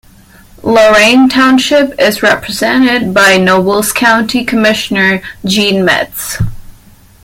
Lorain 0.63 1.29
Township 1.29 1.93
is 2.01 2.23
represented 2.23 3.13
by 3.13 3.37
Nobles 3.37 3.93
County 3.93 4.43
Commissioner 4.43 5.21
Gene 5.45 5.85
Metz. 5.85 6.39